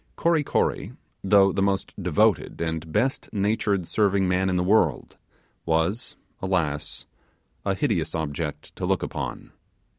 [0.15, 5.15] Kory Kory, though the most devoted and best natured serving man in the world,
[5.63, 7.05] was, alas!
[7.65, 9.51] a hideous object to look upon.